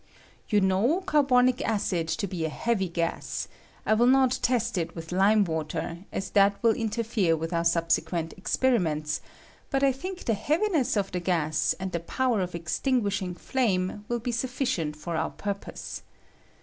You 0.49 0.61
know 0.61 1.01
carbonic 1.01 1.61
acid 1.61 2.07
to 2.07 2.25
be 2.25 2.43
a 2.43 2.49
heavy 2.49 2.89
gas: 2.89 3.47
I 3.85 3.93
wiU 3.93 4.09
not 4.09 4.39
test 4.41 4.75
it 4.79 4.95
with 4.95 5.11
lime 5.11 5.43
water, 5.43 5.99
aa 6.11 6.21
that 6.33 6.57
will 6.63 6.71
interfere 6.73 7.37
with 7.37 7.53
our 7.53 7.63
sub 7.63 7.91
sequent 7.91 8.33
experiments, 8.33 9.21
but 9.69 9.83
I 9.83 9.91
think 9.91 10.25
the 10.25 10.33
heaviness 10.33 10.97
of 10.97 11.11
the 11.11 11.19
gas 11.19 11.75
and 11.79 11.91
the 11.91 11.99
power 11.99 12.41
of 12.41 12.55
extinguishing 12.55 13.35
flame 13.35 14.03
will 14.07 14.17
be 14.17 14.31
sufficient 14.31 14.95
for 14.95 15.15
our 15.15 15.29
purpose. 15.29 16.01